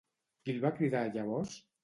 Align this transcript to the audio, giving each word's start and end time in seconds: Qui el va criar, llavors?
Qui 0.47 0.53
el 0.55 0.61
va 0.63 0.71
criar, 0.79 1.03
llavors? 1.19 1.55